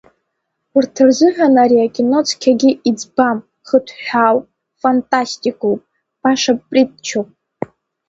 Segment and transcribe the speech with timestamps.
[0.75, 4.45] Урҭ рзыҳәан ари акино цқьагьы иӡбам хыҭҳәаауп,
[4.79, 5.81] фантастикоуп,
[6.21, 7.29] баша притчоуп.